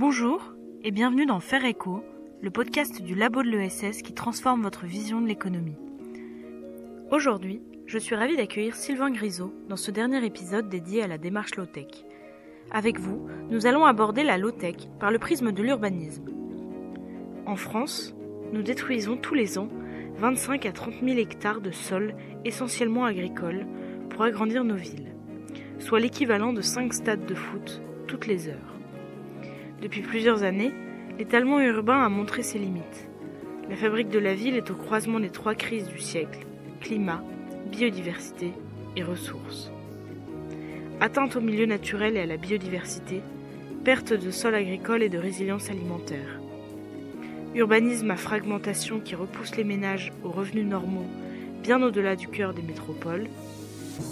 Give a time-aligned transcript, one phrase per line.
[0.00, 2.02] Bonjour et bienvenue dans Faire Écho,
[2.40, 5.76] le podcast du labo de l'ESS qui transforme votre vision de l'économie.
[7.10, 11.54] Aujourd'hui, je suis ravie d'accueillir Sylvain Grisot dans ce dernier épisode dédié à la démarche
[11.56, 12.06] low-tech.
[12.70, 16.30] Avec vous, nous allons aborder la low-tech par le prisme de l'urbanisme.
[17.44, 18.14] En France,
[18.54, 19.68] nous détruisons tous les ans
[20.16, 22.14] 25 à 30 000 hectares de sols
[22.46, 23.66] essentiellement agricoles
[24.08, 25.14] pour agrandir nos villes,
[25.78, 28.79] soit l'équivalent de 5 stades de foot toutes les heures.
[29.82, 30.72] Depuis plusieurs années,
[31.18, 33.08] l'étalement urbain a montré ses limites.
[33.68, 36.46] La fabrique de la ville est au croisement des trois crises du siècle
[36.80, 37.22] climat,
[37.70, 38.52] biodiversité
[38.96, 39.70] et ressources.
[41.00, 43.20] Atteinte au milieu naturel et à la biodiversité,
[43.84, 46.40] perte de sols agricoles et de résilience alimentaire.
[47.54, 51.06] Urbanisme à fragmentation qui repousse les ménages aux revenus normaux
[51.62, 53.28] bien au-delà du cœur des métropoles.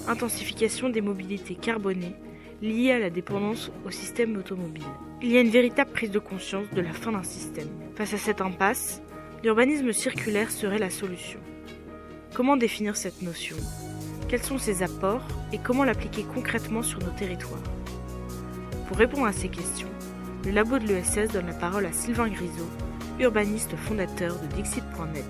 [0.07, 2.15] Intensification des mobilités carbonées
[2.63, 4.85] liées à la dépendance au système automobile.
[5.21, 7.67] Il y a une véritable prise de conscience de la fin d'un système.
[7.97, 9.03] Face à cette impasse,
[9.43, 11.41] l'urbanisme circulaire serait la solution.
[12.35, 13.57] Comment définir cette notion?
[14.29, 17.65] Quels sont ses apports et comment l'appliquer concrètement sur nos territoires?
[18.87, 19.91] Pour répondre à ces questions,
[20.45, 22.71] le labo de l'ESS donne la parole à Sylvain Grisot,
[23.19, 25.27] urbaniste fondateur de Dixit.net,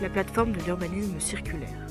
[0.00, 1.88] la plateforme de l'urbanisme circulaire.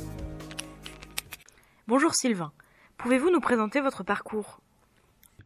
[1.90, 2.54] Bonjour Sylvain,
[2.98, 4.63] pouvez-vous nous présenter votre parcours?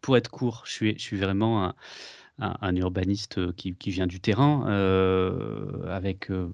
[0.08, 1.74] Pour être court, je suis, vraiment
[2.40, 6.48] un, urbaniste qui, qui, vient du terrain, euh, avec, euh,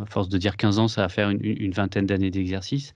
[0.00, 2.92] à force de dire 15 ans, ça va faire une, vingtaine d'années d'exercice.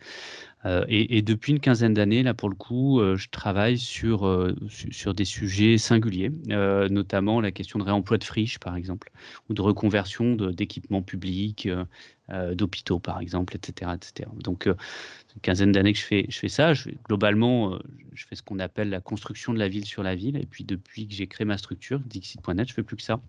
[0.65, 4.55] Euh, et, depuis une quinzaine d'années, là pour le coup, euh, je travaille euh,
[4.91, 6.33] sur des sujets singuliers,
[6.91, 9.12] notamment la question de réemploi de friches, par exemple,
[9.48, 11.69] ou de reconversion d'équipements publics,
[12.29, 13.93] d'hôpitaux, par exemple, etc.
[13.95, 14.29] etc.
[14.35, 16.73] Donc, une quinzaine d'années que je fais, je fais ça.
[17.07, 17.79] Globalement,
[18.15, 20.37] je fais ce qu'on appelle la construction de la ville sur la ville.
[20.37, 23.21] Et puis, depuis que j'ai créé ma structure, Dixit.net, je fais plus que ça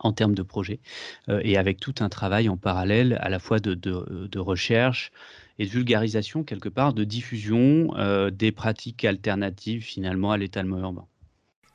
[0.00, 0.80] en termes de projet,
[1.28, 5.12] et avec tout un travail en parallèle à la fois de, de, recherche,
[5.58, 11.06] et de vulgarisation quelque part, de diffusion euh, des pratiques alternatives finalement à l'étalement urbain.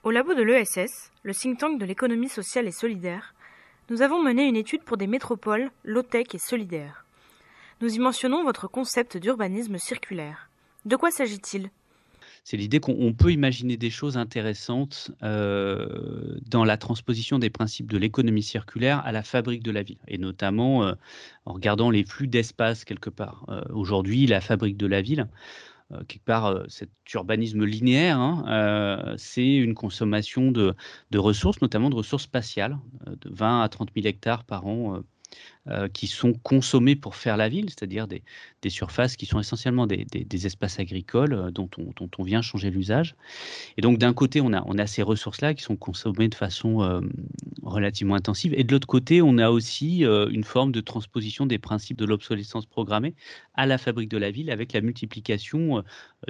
[0.04, 3.34] Au labo de l'ESS, le think tank de l'économie sociale et solidaire,
[3.90, 7.06] nous avons mené une étude pour des métropoles low-tech et solidaires.
[7.82, 10.50] Nous y mentionnons votre concept d'urbanisme circulaire.
[10.86, 11.70] De quoi s'agit-il?
[12.44, 17.98] C'est l'idée qu'on peut imaginer des choses intéressantes euh, dans la transposition des principes de
[17.98, 20.94] l'économie circulaire à la fabrique de la ville, et notamment euh,
[21.46, 23.46] en regardant les flux d'espace quelque part.
[23.50, 25.28] Euh, aujourd'hui, la fabrique de la ville,
[25.92, 30.76] euh, quelque part, euh, cet urbanisme linéaire, hein, euh, c'est une consommation de,
[31.16, 32.78] ressources, notamment de ressources spatiales,
[33.08, 35.02] de 20 à 30 000 hectares par an
[35.94, 38.24] qui sont consommés pour faire la ville, c'est-à-dire des,
[38.70, 41.70] surfaces qui sont essentiellement des, espaces agricoles euh, dont,
[42.18, 43.16] on, vient changer l'usage.
[43.78, 47.02] Et donc d'un côté, on a, ces ressources-là qui sont consommées de façon euh,
[47.64, 51.60] relativement intensive, et de l'autre côté, on a aussi euh, une forme de transposition des
[51.60, 53.16] principes de l'obsolescence programmée
[53.54, 55.82] à la fabrique de la ville avec la multiplication euh,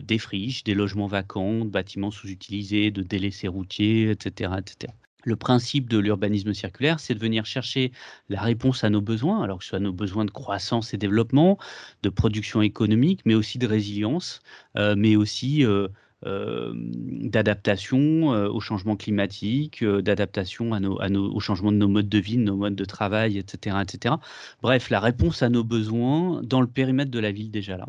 [0.01, 4.51] des friches, des logements vacants, de bâtiments sous-utilisés, de délaissés routiers, etc.
[4.59, 4.93] etc.
[5.25, 7.91] Le principe de l'urbanisme circulaire, c'est de venir chercher
[8.29, 11.57] la réponse à nos besoins, alors que ce soit nos besoins de croissance et développement,
[12.03, 14.41] de production économique, mais aussi de résilience,
[14.77, 15.89] euh, mais aussi euh,
[16.25, 22.55] euh, d'adaptation au changement climatique, d'adaptation au changement de nos modes de vie, de nos
[22.55, 24.15] modes de travail, etc., etc.
[24.61, 27.87] Bref, la réponse à nos besoins dans le périmètre de la ville déjà là.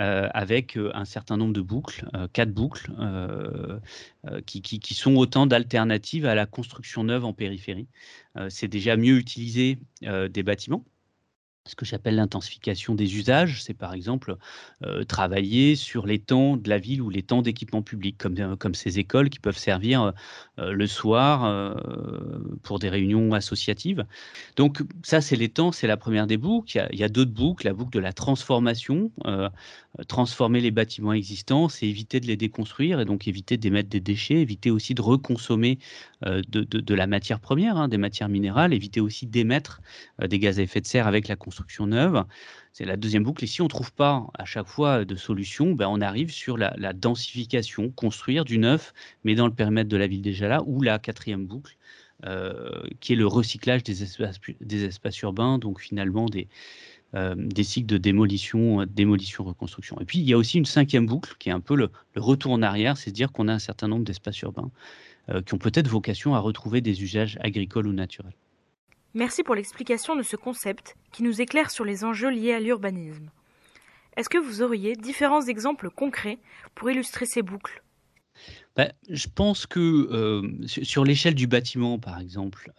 [0.00, 3.78] Euh, avec un certain nombre de boucles, euh, quatre boucles, euh,
[4.46, 7.88] qui, sont autant d'alternatives à la construction neuve en périphérie.
[8.48, 10.84] c'est déjà mieux utiliser des bâtiments
[11.64, 14.36] ce que j'appelle l'intensification des usages, c'est par exemple
[14.84, 18.72] euh, travailler sur les temps de la ville ou les temps d'équipement public, comme, euh,
[18.74, 20.12] ces écoles qui peuvent servir
[20.58, 21.76] euh, le soir
[22.62, 24.04] pour des réunions associatives.
[24.56, 26.88] Donc ça, c'est les temps, c'est la première des boucles.
[26.92, 29.10] Il y a, d'autres boucles, la boucle de la transformation,
[30.08, 34.40] transformer les bâtiments existants, c'est éviter de les déconstruire et donc éviter d'émettre des déchets,
[34.40, 35.78] éviter aussi de reconsommer
[36.24, 39.82] euh, de, de, la matière première, hein, des matières minérales, éviter aussi d'émettre
[40.26, 42.24] des gaz à effet de serre avec la construction neuve.
[42.72, 43.44] C'est la deuxième boucle.
[43.44, 46.56] Et si on ne trouve pas à chaque fois de solution, ben on arrive sur
[46.56, 50.80] la, densification, construire du neuf, mais dans le périmètre de la ville déjà là, ou
[50.80, 51.76] la quatrième boucle,
[52.24, 57.64] euh, qui est le recyclage des espaces, des espaces urbains, donc finalement des, euh, des
[57.64, 59.98] cycles de démolition, démolition, reconstruction.
[60.00, 62.52] Et puis il y a aussi une cinquième boucle qui est un peu le, retour
[62.52, 64.70] en arrière, c'est à dire qu'on a un certain nombre d'espaces urbains
[65.28, 68.34] euh, qui ont peut-être vocation à retrouver des usages agricoles ou naturels.
[69.14, 73.28] Merci pour l'explication de ce concept qui nous éclaire sur les enjeux liés à l'urbanisme.
[74.16, 76.38] Est-ce que vous auriez différents exemples concrets
[76.74, 77.81] pour illustrer ces boucles?
[78.76, 82.72] Bah, je pense que sur l'échelle du bâtiment, par exemple,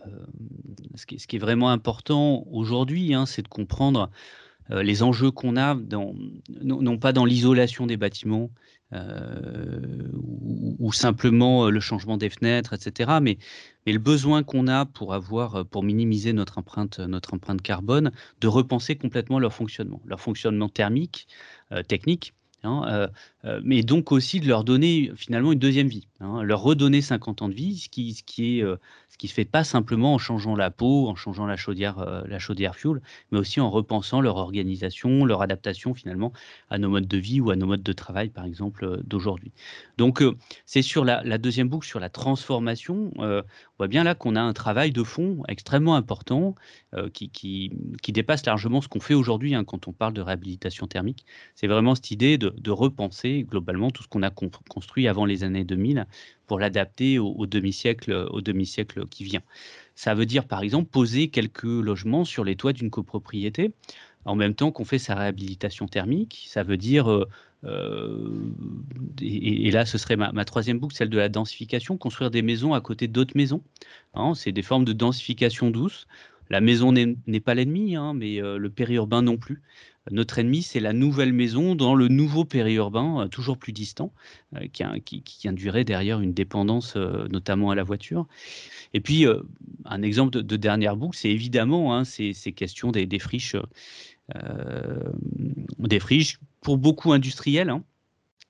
[0.96, 4.10] ce qui, est, vraiment important aujourd'hui, hein, c'est de comprendre
[4.70, 5.76] les enjeux qu'on a,
[6.62, 8.50] non, pas dans l'isolation des bâtiments
[10.80, 13.38] ou, simplement le changement des fenêtres, etc., mais,
[13.86, 17.00] le besoin qu'on a pour avoir, pour minimiser notre empreinte
[17.62, 18.12] carbone,
[18.42, 21.28] de repenser complètement leur fonctionnement, leur fonctionnement thermique,
[21.88, 23.08] technique, Hein, euh,
[23.44, 27.42] euh, mais donc aussi de leur donner finalement une deuxième vie, hein, leur redonner 50
[27.42, 28.78] ans de vie, ce qui, ce qui est, euh,
[29.10, 32.40] ce qui se fait pas simplement en changeant la peau, en changeant la chaudière, la
[32.40, 33.02] chaudière fuel,
[33.32, 36.32] mais aussi en repensant leur organisation, leur adaptation finalement
[36.70, 39.52] à nos modes de vie ou à nos modes de travail, par exemple d'aujourd'hui.
[39.98, 40.24] Donc
[40.66, 44.54] c'est sur la, deuxième boucle, sur la transformation, on voit bien là qu'on a un
[44.54, 46.56] travail de fond extrêmement important
[47.14, 47.72] qui, qui,
[48.02, 51.26] qui, dépasse largement ce qu'on fait aujourd'hui hein, quand on parle de réhabilitation thermique.
[51.54, 55.66] C'est vraiment cette idée de repenser globalement tout ce qu'on a construit avant les années
[55.66, 56.08] 2000
[56.48, 58.28] pour l'adapter au, au demi-siècle
[59.10, 59.42] qui vient.
[59.96, 63.74] Ça veut dire par exemple poser quelques logements sur les toits d'une copropriété
[64.26, 66.46] en même temps qu'on fait sa réhabilitation thermique.
[66.48, 67.28] Ça veut dire euh,
[67.66, 68.52] euh,
[69.22, 72.82] et, là, ce serait ma, troisième boucle, celle de la densification, construire des maisons à
[72.82, 73.62] côté d'autres maisons.
[74.14, 76.08] Hein, c'est des formes de densification douce.
[76.50, 79.62] La maison n'est pas l'ennemi, hein, mais euh, le périurbain non plus.
[80.12, 84.14] Notre ennemi, c'est la nouvelle maison dans le nouveau périurbain, euh, toujours plus distant,
[84.56, 88.28] euh, qui, induirait derrière une dépendance notamment à la voiture.
[88.94, 89.26] Et puis,
[89.86, 93.56] un exemple de, dernière boucle, c'est évidemment hein, ces, questions des, friches,
[95.80, 97.70] des friches pour beaucoup industriels.
[97.70, 97.84] Hein,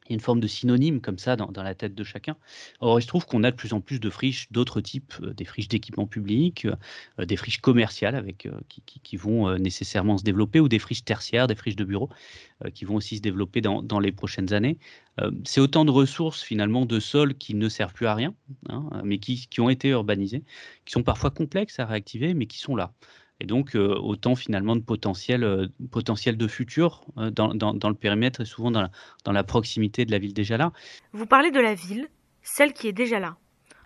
[0.06, 2.36] il y a une forme de synonyme comme ça dans, la tête de chacun.
[2.82, 5.34] Or, il se trouve qu'on a de plus en plus de friches d'autres types, euh,
[5.34, 10.60] des friches d'équipement public, euh, des friches commerciales avec, euh, qui, vont nécessairement se développer,
[10.60, 12.10] ou des friches tertiaires, des friches de bureaux,
[12.74, 14.80] qui vont aussi se développer dans, les prochaines années.
[15.44, 18.34] C'est autant de ressources finalement de sols qui ne servent plus à rien,
[18.70, 20.44] hein, mais qui, qui ont été urbanisées,
[20.86, 22.94] qui sont parfois complexes à réactiver, mais qui sont là.
[23.40, 28.46] Et donc, euh, autant finalement de potentiel, euh, de futur euh, dans, le périmètre et
[28.46, 30.72] souvent dans la, proximité de la ville déjà là.
[31.12, 32.08] Vous parlez de la ville,
[32.42, 33.38] celle qui est déjà là.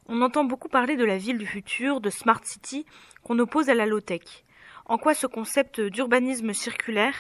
[0.08, 2.86] On entend beaucoup parler de la ville du futur, de Smart City,
[3.24, 4.46] qu'on oppose à la low-tech.
[4.86, 7.16] En quoi ce concept d'urbanisme circulaire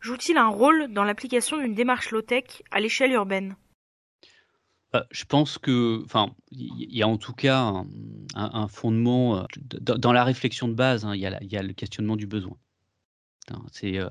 [0.00, 3.56] joue-t-il un rôle dans l'application d'une démarche low-tech à l'échelle urbaine?
[5.10, 6.04] Je pense que,
[6.50, 7.84] il y a en tout cas
[8.34, 9.44] un, fondement euh,
[9.80, 11.04] dans, la réflexion de base.
[11.04, 12.56] Hein, il y, a le questionnement du besoin.
[13.72, 14.08] C'est euh,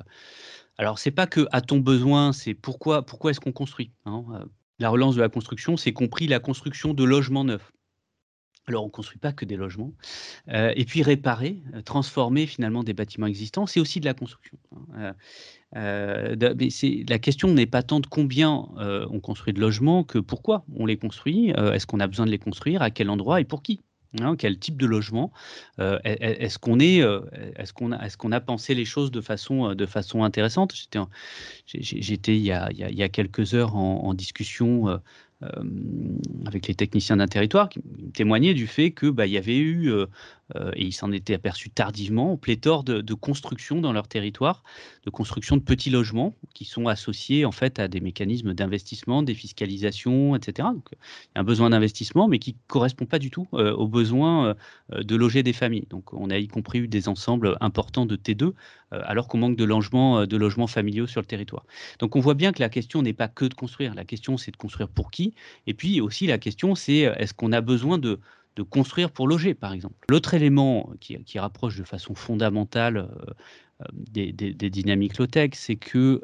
[0.78, 3.92] alors c'est pas que à ton besoin, c'est pourquoi pourquoi est-ce qu'on construit.
[4.06, 4.24] Hein,
[4.80, 7.72] la relance de la construction, c'est compris la construction de logements neufs.
[8.68, 9.92] Alors, on ne construit pas que des logements.
[10.48, 14.58] et puis, réparer, transformer finalement des bâtiments existants, c'est aussi de la construction.
[15.76, 16.36] Euh,
[17.08, 20.86] la question n'est pas tant de combien euh, on construit de logements que pourquoi on
[20.86, 21.54] les construit.
[21.58, 23.82] Euh, est-ce qu'on a besoin de les construire À quel endroit et pour qui
[24.22, 25.32] hein, quel type de logement
[25.80, 30.74] Est-ce qu'on a, pensé les choses de façon, intéressante?
[31.66, 34.98] J'étais, il, y a, quelques heures en discussion euh,
[36.46, 37.82] avec les techniciens d'un territoire qui
[38.14, 40.06] témoignaient du fait que bah, y avait eu euh,
[40.56, 44.64] euh, et ils s'en étaient aperçus tardivement pléthore de, de construction dans leur territoire,
[45.06, 50.36] de construction de petits logements qui sont associés en fait à des mécanismes d'investissement, défiscalisation,
[50.36, 50.70] etc.
[50.74, 54.56] Donc, il y a un besoin d'investissement, mais qui correspond pas du tout aux besoins
[54.92, 55.88] de loger des familles.
[55.90, 58.54] Donc, on a y compris eu des ensembles importants de T2,
[58.92, 61.66] alors qu'on manque de logements, de logements familiaux sur le territoire.
[62.00, 63.94] Donc, on voit bien que la question n'est pas que de construire.
[63.96, 65.34] La question, c'est de construire pour qui?
[65.68, 68.20] Et puis aussi la question, c'est euh, est-ce qu'on a besoin de,
[68.70, 69.96] construire pour loger, par exemple?
[70.10, 73.10] L'autre élément qui, rapproche de façon fondamentale
[73.82, 73.86] euh,
[74.18, 76.22] euh, des, dynamiques low-tech, c'est que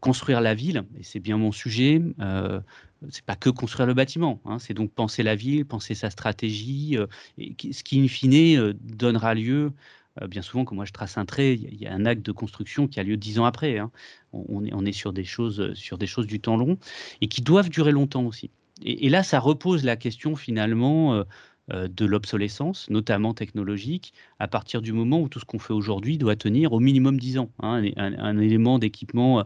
[0.00, 2.60] construire la ville, et c'est bien mon sujet, euh,
[3.08, 6.98] c'est pas que construire le bâtiment, hein, c'est donc penser la ville, penser sa stratégie,
[7.38, 9.72] ce qui in fine donnera lieu
[10.20, 12.32] euh, bien souvent, quand moi je trace un trait, il y a un acte de
[12.32, 13.78] construction qui a lieu dix ans après.
[13.78, 13.90] Hein.
[14.32, 16.78] On, est, sur des choses, sur des choses du temps long
[17.20, 18.50] et qui doivent durer longtemps aussi.
[18.82, 21.24] Et, là, ça repose la question finalement euh, euh,
[21.72, 26.36] de l'obsolescence, notamment technologique, à partir du moment où tout ce qu'on fait aujourd'hui doit
[26.36, 27.50] tenir au minimum dix ans.
[27.62, 27.82] Hein.
[27.96, 29.44] un, élément d'équipement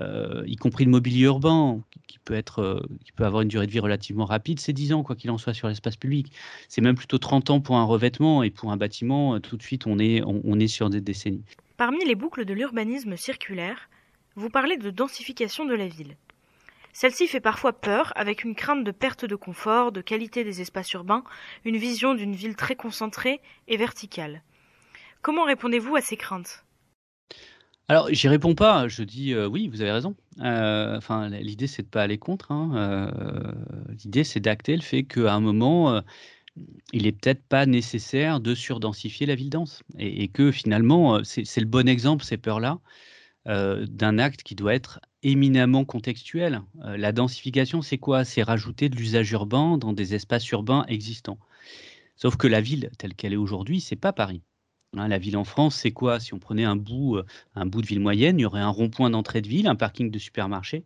[0.00, 3.66] euh, y compris le mobilier urbain, qui peut, être, euh, qui peut avoir une durée
[3.66, 6.32] de vie relativement rapide, c'est 10 ans, quoi qu'il en soit, sur l'espace public.
[6.68, 9.62] C'est même plutôt 30 ans pour un revêtement, et pour un bâtiment, euh, tout de
[9.62, 11.44] suite, on est, on, est sur des décennies.
[11.76, 13.88] Parmi les boucles de l'urbanisme circulaire,
[14.34, 16.16] vous parlez de densification de la ville.
[16.94, 20.92] Celle-ci fait parfois peur, avec une crainte de perte de confort, de qualité des espaces
[20.92, 21.24] urbains,
[21.64, 24.42] une vision d'une ville très concentrée et verticale.
[25.20, 26.64] Comment répondez-vous à ces craintes?
[27.88, 28.86] Alors, j'y réponds pas.
[28.86, 30.14] Je dis oui, vous avez raison.
[30.38, 32.52] enfin, l'idée, c'est de pas aller contre.
[32.52, 33.10] Hein.
[34.04, 36.00] l'idée, c'est d'acter le fait qu'à un moment,
[36.92, 41.66] il est peut-être pas nécessaire de surdensifier la ville dense, et, que finalement, c'est le
[41.66, 42.78] bon exemple ces peurs-là
[43.46, 46.62] d'un acte qui doit être éminemment contextuel.
[46.84, 48.24] la densification, c'est quoi?
[48.24, 51.38] C'est rajouter de l'usage urbain dans des espaces urbains existants.
[52.16, 54.42] Sauf que la ville telle qu'elle est aujourd'hui, c'est pas Paris.
[54.98, 56.20] Hein, la ville en France, c'est quoi?
[56.20, 57.24] Si on prenait un bout, euh,
[57.54, 60.10] un bout de ville moyenne, il y aurait un rond-point d'entrée de ville, un parking
[60.10, 60.84] de supermarché.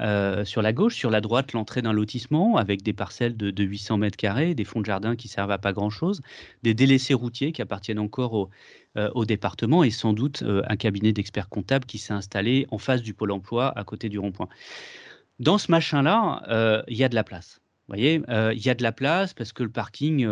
[0.00, 3.98] Euh, sur la gauche, sur la droite, l'entrée d'un lotissement avec des parcelles de, 800
[3.98, 6.22] mètres carrés, des fonds de jardin qui servent à pas grand-chose,
[6.62, 8.50] des délaissés routiers qui appartiennent encore au,
[8.96, 13.02] euh, au département et sans doute un cabinet d'experts comptables qui s'est installé en face
[13.02, 14.48] du pôle emploi à côté du rond-point.
[15.38, 17.61] Dans ce machin-là, il y a de la place.
[17.92, 20.26] Voyez, il y a de la place parce que le parking,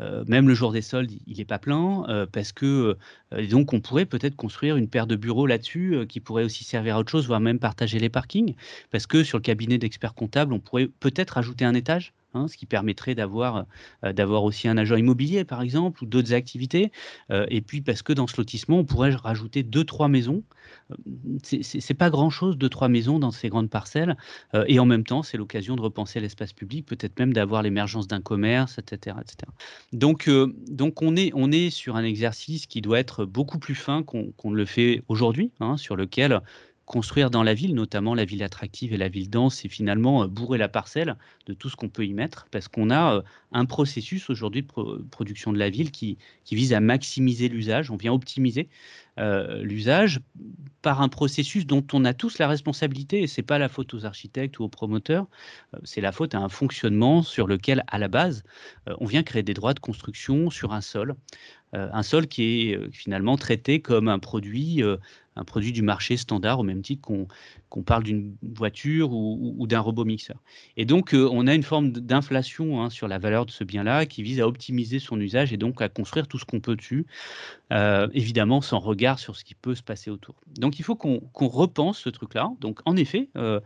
[0.00, 2.96] euh, même le jour des soldes, il n'est pas plein, euh, parce que
[3.32, 6.96] euh, donc on pourrait peut-être construire une paire de bureaux là-dessus qui pourrait aussi servir
[6.96, 8.54] à autre chose, voire même partager les parkings,
[8.90, 12.56] parce que sur le cabinet d'experts comptables, on pourrait peut-être ajouter un étage Hein, ce
[12.56, 13.64] qui permettrait d'avoir
[14.04, 16.90] euh, aussi un agent immobilier, par exemple, ou d'autres activités.
[17.30, 20.42] Euh, et puis, parce que dans ce lotissement, on pourrait rajouter deux, trois maisons.
[20.90, 24.16] Euh, c'est pas grand-chose, deux, trois maisons dans ces grandes parcelles.
[24.66, 28.20] et en même temps, c'est l'occasion de repenser l'espace public, peut-être même d'avoir l'émergence d'un
[28.20, 29.16] commerce, etc.
[29.20, 29.50] etc.
[29.92, 30.28] Donc,
[30.68, 34.50] donc on, est, on est sur un exercice qui doit être beaucoup plus fin qu'on
[34.50, 36.40] le fait aujourd'hui, hein, sur lequel
[36.86, 40.26] construire dans la ville, notamment la ville attractive et la ville dense, c'est finalement euh,
[40.26, 43.22] bourrer la parcelle de tout ce qu'on peut y mettre, parce qu'on a euh,
[43.52, 46.18] un processus aujourd'hui de production de la ville qui,
[46.50, 48.68] vise à maximiser l'usage, on vient optimiser
[49.18, 50.20] euh, l'usage
[50.82, 54.04] par un processus dont on a tous la responsabilité, et c'est pas la faute aux
[54.04, 55.26] architectes ou aux promoteurs,
[55.84, 58.44] c'est la faute à un fonctionnement sur lequel, à la base,
[58.98, 61.14] on vient créer des droits de construction sur un sol,
[61.72, 64.82] un sol qui est finalement traité comme un produit
[65.36, 70.04] un produit du marché standard, au même titre qu'on parle d'une voiture ou, d'un robot
[70.04, 70.36] mixeur.
[70.76, 74.06] Et donc, euh, on a une forme d'inflation hein, sur la valeur de ce bien-là
[74.06, 77.06] qui vise à optimiser son usage et donc à construire tout ce qu'on peut dessus,
[77.72, 80.36] euh, évidemment sans regard sur ce qui peut se passer autour.
[80.58, 82.50] Donc, il faut qu'on repense ce truc-là.
[82.60, 83.60] Donc, en effet, euh,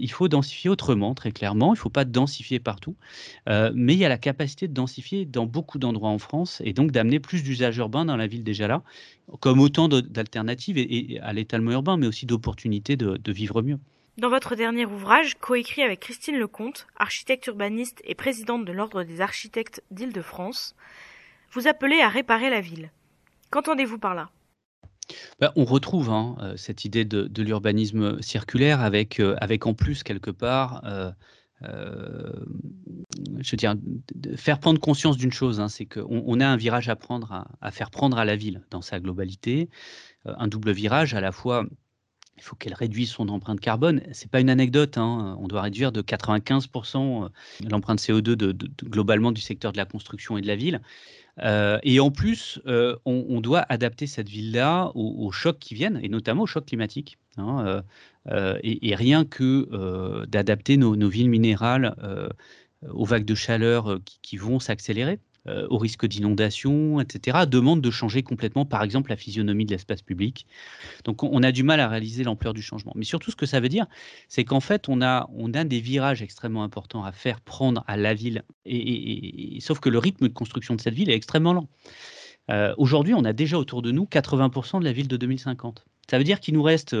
[0.00, 1.68] il faut densifier autrement, très clairement.
[1.68, 2.96] Il ne faut pas densifier partout,
[3.46, 6.90] mais il y a la capacité de densifier dans beaucoup d'endroits en France et donc
[6.90, 8.82] d'amener plus d'usages urbains dans la ville déjà là,
[9.40, 10.78] comme autant d'alternatives
[11.22, 13.78] à l'étalement urbain, mais aussi d'opportunités de, vivre mieux.
[14.18, 19.20] Dans votre dernier ouvrage, coécrit avec Christine Lecomte, architecte urbaniste et présidente de l'Ordre des
[19.20, 20.76] architectes d'Île-de-France,
[21.52, 22.90] vous appelez à réparer la ville.
[23.50, 24.30] Qu'entendez-vous par là?
[25.40, 30.02] Bah, on retrouve hein, euh, cette idée de, l'urbanisme circulaire avec, euh, avec en plus
[30.02, 31.10] quelque part euh,
[31.62, 32.32] euh,
[33.40, 33.74] je veux dire,
[34.36, 37.70] faire prendre conscience d'une chose, hein, c'est qu'on on a un virage à prendre, à,
[37.70, 39.68] faire prendre à la ville dans sa globalité,
[40.24, 41.66] un double virage à la fois.
[42.36, 44.02] Il faut qu'elle réduise son empreinte carbone.
[44.12, 44.98] C'est pas une anecdote.
[44.98, 47.28] Hein, on doit réduire de 95% euh,
[47.70, 48.52] l'empreinte CO2 de,
[48.84, 50.80] globalement du secteur de la construction et de la ville.
[51.82, 52.60] et en plus,
[53.04, 57.18] on, doit adapter cette ville-là aux, chocs qui viennent, et notamment aux chocs climatiques.
[57.36, 57.82] Hein,
[58.30, 62.28] euh, et, rien que euh, d'adapter nos, villes minérales euh,
[62.90, 65.20] aux vagues de chaleur qui, vont s'accélérer.
[65.46, 70.46] Au risque d'inondation, etc., demande de changer complètement, par exemple, la physionomie de l'espace public.
[71.04, 72.92] Donc, on, a du mal à réaliser l'ampleur du changement.
[72.94, 73.86] Mais surtout, ce que ça veut dire,
[74.28, 77.96] c'est qu'en fait, on a, on a des virages extrêmement importants à faire prendre à
[77.96, 81.68] la ville, et, sauf que le rythme de construction de cette ville est extrêmement lent.
[82.76, 85.84] Aujourd'hui, on a déjà autour de nous 80% de la ville de 2050.
[86.10, 86.94] Ça veut dire qu'il nous reste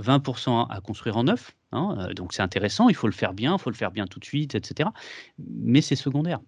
[0.00, 1.54] 20% à construire en neuf.
[1.72, 4.06] Hein, euh, donc c'est intéressant, il faut le faire bien, il faut le faire bien
[4.06, 4.90] tout de suite, etc.
[5.38, 6.40] Mais c'est secondaire.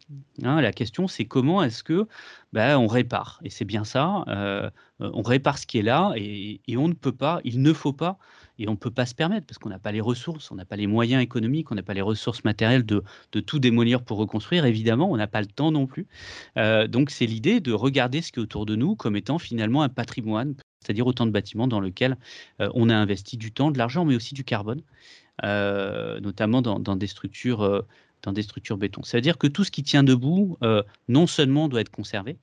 [0.45, 0.61] Hein.
[0.61, 2.07] la question, c'est comment est-ce que
[2.53, 6.61] ben, on répare Et c'est bien ça, euh, on répare ce qui est là et,
[6.77, 8.19] on ne peut pas, il ne faut pas,
[8.59, 10.65] et on ne peut pas se permettre parce qu'on n'a pas les ressources, on n'a
[10.65, 13.03] pas les moyens économiques, on n'a pas les ressources matérielles de,
[13.41, 14.65] tout démolir pour reconstruire.
[14.65, 16.07] Évidemment, on n'a pas le temps non plus.
[16.57, 19.83] Euh, donc c'est l'idée de regarder ce qui est autour de nous comme étant finalement
[19.83, 22.17] un patrimoine c'est-à-dire autant de bâtiments dans lesquels
[22.61, 24.83] euh, on a investi du temps, de l'argent, mais aussi du carbone,
[25.45, 27.83] euh, notamment dans, des structures, euh,
[28.23, 29.03] dans des structures béton.
[29.03, 30.59] Ça veut dire que tout ce qui tient debout,
[31.09, 32.39] non seulement doit être conservé,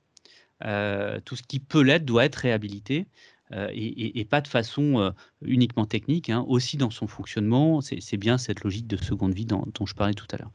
[0.60, 3.06] tout ce qui peut l'être doit être réhabilité,
[3.52, 5.10] euh, et, pas de façon euh,
[5.42, 7.80] uniquement technique, hein, aussi dans son fonctionnement.
[7.80, 10.50] C'est bien cette logique de seconde vie dont, je parlais tout à l'heure.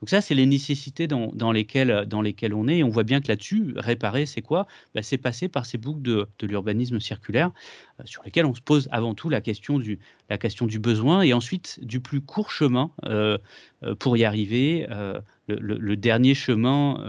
[0.00, 2.78] Donc ça, c'est les nécessités dans, lesquelles, dans lesquelles on est.
[2.78, 4.66] Et on voit bien que là-dessus, réparer, c'est quoi?
[4.94, 7.50] Bah, C'est passer par ces boucles de, l'urbanisme circulaire
[8.00, 9.98] euh, sur lesquelles on se pose avant tout la question du,
[10.30, 12.90] la question du besoin et ensuite du plus court chemin
[13.98, 14.86] pour y arriver
[15.48, 17.04] le, dernier chemin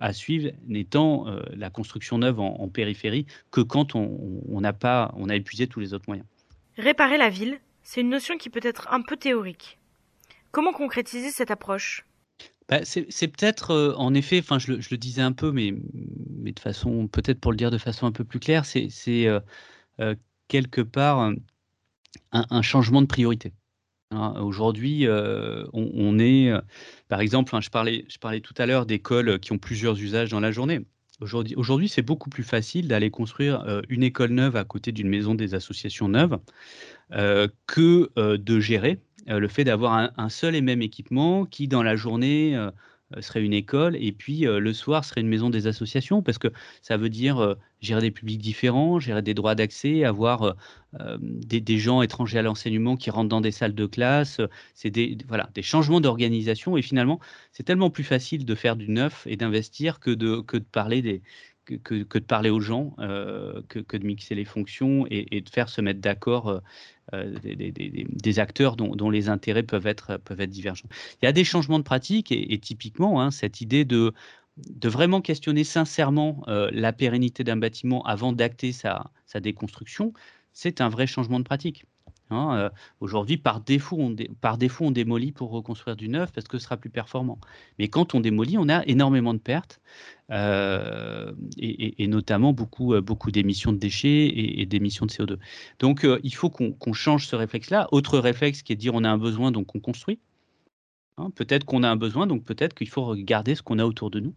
[0.00, 5.36] à suivre n'étant la construction neuve en, périphérie que quand on, n'a pas, on a
[5.36, 6.26] épuisé tous les autres moyens.
[6.76, 9.78] Réparer la ville, c'est une notion qui peut être un peu théorique.
[10.50, 12.04] Comment concrétiser cette approche?
[12.68, 15.74] Bah, c'est peut-être, en effet, enfin, je, le disais un peu, mais,
[16.36, 18.88] mais de façon, peut-être pour le dire de façon un peu plus claire, c'est
[20.48, 21.32] quelque part
[22.32, 23.52] un, changement de priorité.
[24.10, 24.34] Hein.
[24.40, 25.06] Aujourd'hui,
[25.72, 26.52] on, est,
[27.08, 30.30] par exemple, hein, je, parlais, je parlais tout à l'heure d'écoles qui ont plusieurs usages
[30.30, 30.80] dans la journée.
[31.20, 35.54] Aujourd'hui, c'est beaucoup plus facile d'aller construire une école neuve à côté d'une maison des
[35.54, 36.38] associations neuves
[37.66, 39.00] que de gérer
[39.36, 42.70] le fait d'avoir un, seul et même équipement qui, dans la journée, euh,
[43.20, 46.48] serait une école et puis euh, le soir serait une maison des associations parce que
[46.82, 50.56] ça veut dire euh, gérer des publics différents, gérer des droits d'accès, avoir
[51.20, 54.40] des, gens étrangers à l'enseignement qui rentrent dans des salles de classe.
[54.74, 57.20] C'est des, voilà, des changements d'organisation et finalement
[57.52, 61.22] c'est tellement plus facile de faire du neuf et d'investir que de parler des,
[61.76, 65.80] que, de parler aux gens, que, que, de mixer les fonctions et, de faire se
[65.80, 66.60] mettre d'accord
[67.14, 70.88] euh, des, acteurs dont, les intérêts peuvent être, divergents.
[71.22, 74.12] Il y a des changements de pratique et, typiquement, hein, cette idée de,
[74.84, 79.10] vraiment questionner sincèrement euh, la pérennité d'un bâtiment avant d'acter sa
[79.40, 80.12] déconstruction,
[80.52, 81.86] c'est un vrai changement de pratique.
[82.30, 82.70] Hein, euh,
[83.00, 86.64] aujourd'hui, par défaut, on par défaut, on démolit pour reconstruire du neuf parce que ce
[86.64, 87.38] sera plus performant.
[87.78, 89.80] Mais quand on démolit, on a énormément de pertes
[90.30, 94.26] euh, et, notamment beaucoup, euh, beaucoup d'émissions de déchets
[94.60, 95.38] et, d'émissions de CO2.
[95.78, 97.88] Donc, il faut qu'on change ce réflexe-là.
[97.92, 100.18] Autre réflexe qui est de dire on a un besoin, donc on construit.
[101.16, 104.10] Hein, peut-être qu'on a un besoin, donc peut-être qu'il faut regarder ce qu'on a autour
[104.10, 104.34] de nous,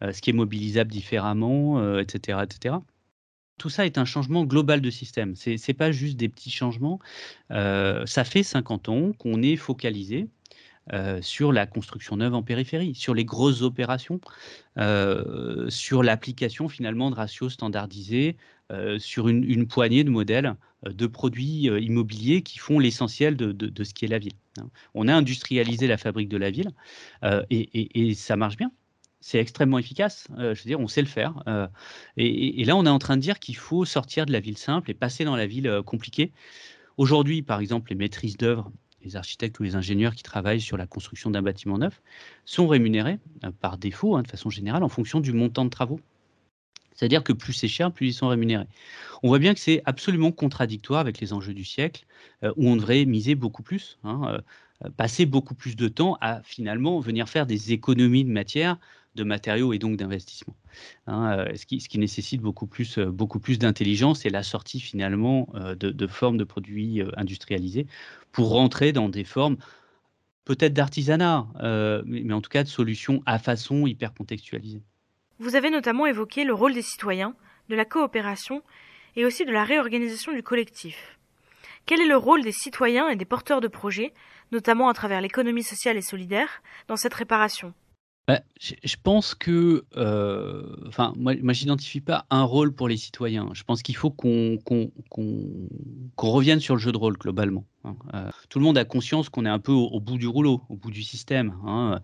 [0.00, 2.76] ce qui est mobilisable différemment, etc., etc
[3.58, 5.36] tout ça est un changement global de système.
[5.36, 6.98] Ce n'est pas juste des petits changements.
[7.50, 10.26] Euh, ça fait 50 ans qu'on est focalisé
[10.92, 14.20] euh, sur la construction neuve en périphérie, sur les grosses opérations,
[14.78, 18.36] euh, sur l'application finalement de ratios standardisés,
[18.96, 20.54] sur une, poignée de modèles
[20.86, 24.32] de produits immobiliers qui font l'essentiel de, ce qui est la ville.
[24.58, 24.70] Hein.
[24.94, 26.70] On a industrialisé la fabrique de la ville
[27.50, 28.72] et ça marche bien
[29.22, 30.26] c'est extrêmement efficace.
[30.36, 31.42] Euh, je veux dire, on sait le faire.
[31.46, 31.68] Euh,
[32.16, 34.90] et, là, on est en train de dire qu'il faut sortir de la ville simple
[34.90, 36.32] et passer dans la ville euh, compliquée.
[36.96, 38.70] Aujourd'hui, par exemple, les maîtrises d'œuvre,
[39.02, 42.02] les architectes ou les ingénieurs qui travaillent sur la construction d'un bâtiment neuf
[42.44, 43.18] sont rémunérés
[43.60, 46.00] par défaut, hein, de façon générale, en fonction du montant de travaux.
[46.94, 48.66] C'est-à-dire que plus c'est cher, plus ils sont rémunérés.
[49.22, 52.04] On voit bien que c'est absolument contradictoire avec les enjeux du siècle,
[52.42, 54.40] où on devrait miser beaucoup plus, hein,
[54.96, 58.78] passer beaucoup plus de temps à finalement venir faire des économies de matière
[59.14, 60.54] de matériaux et donc d'investissement.
[61.06, 64.42] Hein, euh, ce, qui, ce, qui, nécessite beaucoup plus, euh, beaucoup plus d'intelligence et la
[64.42, 67.86] sortie finalement euh, de, formes de produits industrialisés
[68.32, 69.56] pour rentrer dans des formes
[70.44, 71.46] peut-être d'artisanat,
[72.04, 74.82] mais, en tout cas de solutions à façon hyper contextualisée.
[75.38, 77.34] Vous avez notamment évoqué le rôle des citoyens,
[77.68, 78.62] de la coopération
[79.14, 81.18] et aussi de la réorganisation du collectif.
[81.86, 84.12] Quel est le rôle des citoyens et des porteurs de projets,
[84.50, 87.74] notamment à travers l'économie sociale et solidaire, dans cette réparation?
[88.28, 93.48] Bah, je pense que, euh, enfin, moi, moi j'identifie pas un rôle pour les citoyens.
[93.52, 94.60] Je pense qu'il faut qu'on
[96.18, 97.64] revienne sur le jeu de rôle globalement.
[97.82, 97.96] Hein.
[98.14, 100.76] Euh, tout le monde a conscience qu'on est un peu au, bout du rouleau, au
[100.76, 101.56] bout du système.
[101.66, 102.00] Hein.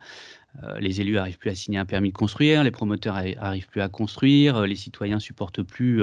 [0.64, 3.80] Euh, les élus arrivent plus à signer un permis de construire, les promoteurs arrivent plus
[3.80, 6.02] à construire, les citoyens supportent plus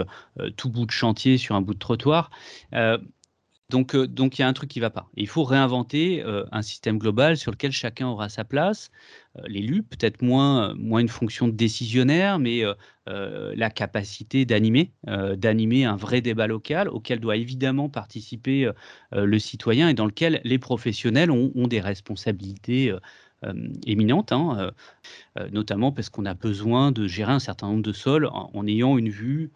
[0.55, 2.29] tout bout de chantier sur un bout de trottoir.
[3.69, 5.09] Donc, donc il y a un truc qui ne va pas.
[5.15, 8.91] il faut réinventer un système global sur lequel chacun aura sa place,
[9.37, 12.73] euh, l'élu, peut-être moins, moins une fonction décisionnaire, mais euh,
[13.09, 14.91] euh, la capacité d'animer,
[15.37, 18.69] d'animer un vrai débat local auquel doit évidemment participer
[19.11, 22.93] le citoyen et dans lequel les professionnels ont, des responsabilités
[23.85, 24.71] éminentes, hein,
[25.51, 29.09] notamment parce qu'on a besoin de gérer un certain nombre de sols en ayant une
[29.09, 29.51] vue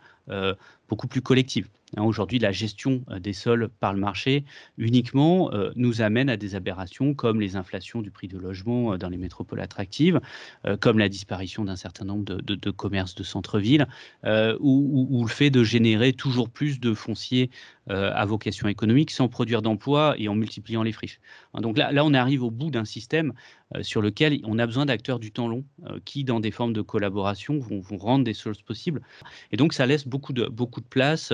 [0.89, 1.68] beaucoup plus collective.
[1.98, 4.44] Hein, aujourd'hui, la gestion euh, des sols par le marché
[4.78, 8.98] uniquement euh, nous amène à des aberrations comme les inflations du prix de logement euh,
[8.98, 10.20] dans les métropoles attractives,
[10.80, 13.88] comme la disparition d'un certain nombre de, commerces de centre-ville,
[14.60, 17.50] ou, le fait de générer toujours plus de fonciers
[17.88, 21.20] à vocation économique sans produire d'emplois et en multipliant les friches.
[21.54, 23.34] Hein, donc là, on arrive au bout d'un système
[23.82, 25.63] sur lequel on a besoin d'acteurs du temps long
[26.05, 29.01] qui, dans des formes de collaboration, vont, rendre des choses possibles.
[29.51, 31.32] Et donc, ça laisse beaucoup de, beaucoup de place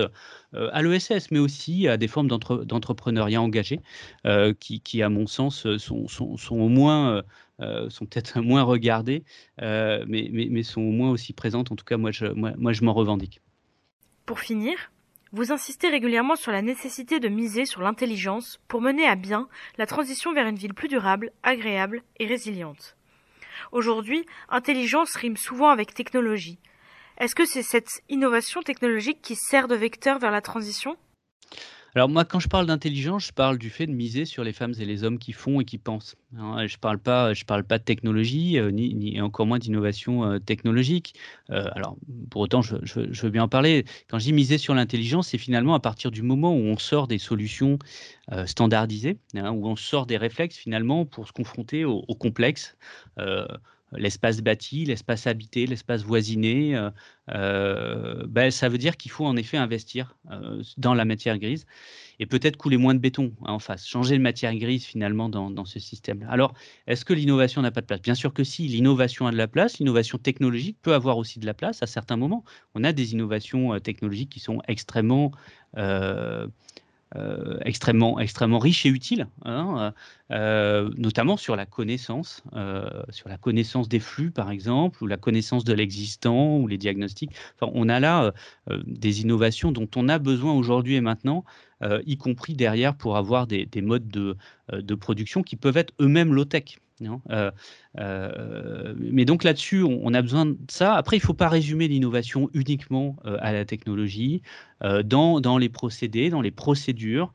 [0.54, 3.82] euh, à l'ESS, mais aussi à des formes d'entrepreneuriat engagé,
[4.26, 6.08] euh, qui, à mon sens, sont,
[6.52, 7.24] au moins
[7.62, 9.24] euh, sont peut-être moins regardées,
[9.60, 11.72] mais, sont au moins aussi présentes.
[11.72, 13.42] En tout cas, moi, moi, je m'en revendique.
[14.26, 14.92] Pour finir,
[15.32, 19.86] vous insistez régulièrement sur la nécessité de miser sur l'intelligence pour mener à bien la
[19.86, 22.96] transition vers une ville plus durable, agréable et résiliente.
[23.72, 26.60] Aujourd'hui, intelligence rime souvent avec technologie.
[27.18, 30.98] Est-ce que c'est cette innovation technologique qui sert de vecteur vers la transition?
[31.96, 34.74] Alors moi, quand je parle d'intelligence, je parle du fait de miser sur les femmes
[34.80, 36.18] et les hommes qui font et qui pensent.
[36.38, 36.68] Hein.
[36.68, 41.16] je parle pas, parle pas de technologie, euh, ni, encore moins d'innovation euh, technologique.
[41.52, 41.96] Euh, alors
[42.30, 42.76] pour autant, je,
[43.22, 43.86] veux bien en parler.
[44.10, 47.08] Quand je dis miser sur l'intelligence, c'est finalement à partir du moment où on sort
[47.08, 47.80] des solutions
[48.46, 52.76] standardisées, hein, où on sort des réflexes finalement pour se confronter au complexe
[53.92, 56.90] l'espace bâti, l'espace habité, l'espace voisiné, euh,
[57.32, 61.66] euh, ben, ça veut dire qu'il faut en effet investir euh, dans la matière grise
[62.20, 65.66] et peut-être couler moins de béton hein, en face, changer de matière grise finalement dans,
[65.66, 66.26] ce système.
[66.30, 66.54] Alors,
[66.88, 68.02] est-ce que l'innovation n'a pas de place?
[68.02, 71.46] Bien sûr que si, l'innovation a de la place, l'innovation technologique peut avoir aussi de
[71.46, 72.44] la place à certains moments.
[72.74, 75.32] On a des innovations technologiques qui sont extrêmement
[77.16, 79.94] euh, extrêmement, extrêmement riche et utile, hein,
[80.32, 85.18] euh, notamment sur la connaissance, euh, sur la connaissance des flux par exemple, ou la
[85.18, 87.32] connaissance de l'existant, ou les diagnostics.
[87.60, 88.34] Enfin, on a là
[88.86, 91.44] des innovations dont on a besoin aujourd'hui et maintenant,
[92.06, 96.80] y compris derrière pour avoir des, des modes de, production qui peuvent être eux-mêmes low-tech.
[97.30, 97.52] Euh,
[98.00, 100.96] euh, mais donc là-dessus, on, a besoin de ça.
[100.96, 104.42] Après, il ne faut pas résumer l'innovation uniquement euh, à la technologie.
[104.82, 107.34] Dans, les procédés, dans les procédures,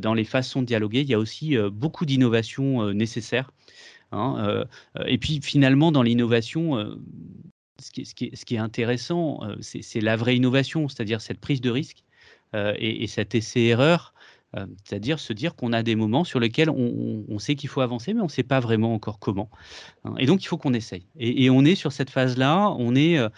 [0.00, 3.50] dans les façons de dialoguer, il y a aussi beaucoup d'innovations nécessaires.
[4.12, 4.64] Hein,
[5.06, 6.98] et puis finalement, dans l'innovation,
[7.78, 12.04] ce qui, est, intéressant, c'est la vraie innovation, c'est-à-dire cette prise de risque
[12.54, 14.12] et, et cet essai-erreur
[14.56, 18.14] euh, c'est-à-dire se dire qu'on a des moments sur lesquels on, sait qu'il faut avancer,
[18.14, 19.48] mais on ne sait pas vraiment encore comment.
[20.04, 20.14] Hein.
[20.18, 21.06] Et donc, il faut qu'on essaye.
[21.18, 22.74] Et, on est sur cette phase-là.
[22.78, 23.28] On est, euh,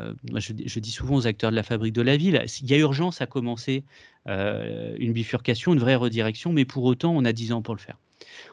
[0.00, 2.78] euh, je, dis souvent aux acteurs de la fabrique de la ville, il y a
[2.78, 3.84] urgence à commencer
[4.26, 7.98] une bifurcation, une vraie redirection, mais pour autant, on a 10 ans pour le faire.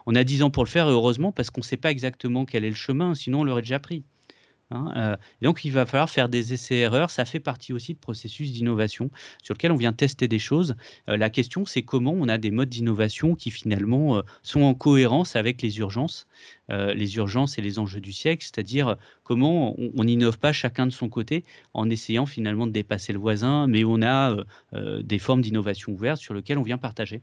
[0.05, 2.45] On a 10 ans pour le faire, et heureusement, parce qu'on ne sait pas exactement
[2.45, 4.03] quel est le chemin, sinon on l'aurait déjà pris.
[4.71, 7.09] Hein, euh, donc, il va falloir faire des essais-erreurs.
[7.09, 9.09] Ça fait partie aussi de processus d'innovation
[9.43, 10.75] sur lequel on vient tester des choses.
[11.09, 14.75] Euh, la question, c'est comment on a des modes d'innovation qui finalement euh, sont en
[14.75, 16.27] cohérence avec les urgences,
[16.69, 21.09] les urgences et les enjeux du siècle, c'est-à-dire comment on n'innove pas chacun de son
[21.09, 24.35] côté en essayant finalement de dépasser le voisin, mais on a
[24.73, 27.21] des formes d'innovation ouvertes sur lesquelles on vient partager.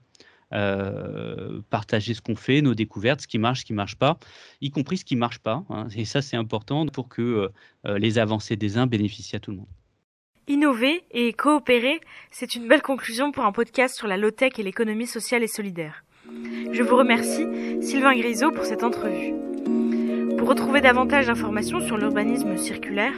[0.53, 4.17] Euh, partager ce qu'on fait, nos découvertes, ce qui marche, ce qui ne marche pas,
[4.61, 5.65] y compris ce qui ne marche pas.
[5.71, 5.89] Hein.
[5.97, 7.49] Et ça, c'est important pour que euh,
[7.87, 9.67] euh, les avancées des uns bénéficient à tout le monde.
[10.47, 15.09] Innover et coopérer, c'est une belle conclusion pour un podcast sur la low-tech et l'économie
[15.09, 16.05] sociale et solidaire.
[16.73, 17.47] Je vous remercie,
[17.81, 19.35] Sylvain Grisot, pour cette entrevue.
[20.37, 23.15] Pour retrouver davantage d'informations sur l'urbanisme circulaire,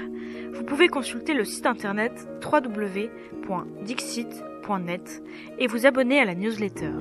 [0.53, 5.23] vous pouvez consulter le site internet www.dixit.net
[5.59, 6.92] et vous abonner à la newsletter.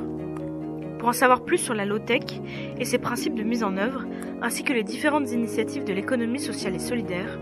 [1.00, 2.24] Pour en savoir plus sur la low-tech
[2.80, 4.06] et ses principes de mise en œuvre,
[4.42, 7.38] ainsi que les différentes initiatives de l'économie sociale et solidaire,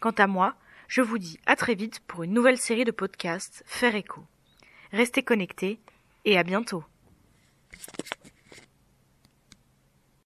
[0.00, 0.54] Quant à moi,
[0.88, 4.22] je vous dis à très vite pour une nouvelle série de podcasts Faire écho.
[4.92, 5.78] Restez connectés
[6.24, 6.82] et à bientôt.